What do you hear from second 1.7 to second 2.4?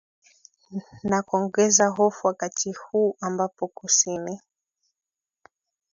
hofu